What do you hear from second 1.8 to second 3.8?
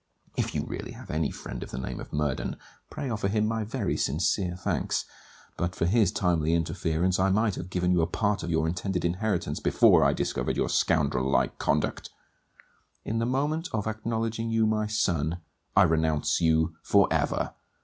of Murden, pray offer him my